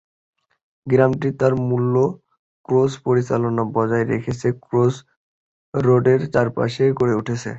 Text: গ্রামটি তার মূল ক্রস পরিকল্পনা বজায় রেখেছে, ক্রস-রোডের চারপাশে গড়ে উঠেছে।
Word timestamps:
গ্রামটি 0.87 1.29
তার 1.39 1.53
মূল 1.67 1.95
ক্রস 2.65 2.91
পরিকল্পনা 3.05 3.63
বজায় 3.75 4.05
রেখেছে, 4.13 4.47
ক্রস-রোডের 4.63 6.21
চারপাশে 6.33 6.83
গড়ে 6.99 7.13
উঠেছে। 7.19 7.49